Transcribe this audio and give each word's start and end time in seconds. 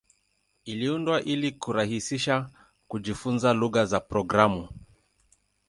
Iliundwa 0.65 1.21
ili 1.23 1.51
kurahisisha 1.51 2.49
kujifunza 2.87 3.53
lugha 3.53 3.85
za 3.85 3.99
programu. 3.99 4.69